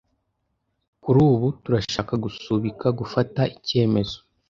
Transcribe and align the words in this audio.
Kuri 1.03 1.19
ubu, 1.31 1.47
turashaka 1.63 2.13
gusubika 2.23 2.87
gufata 2.99 3.41
icyemezo. 3.55 4.17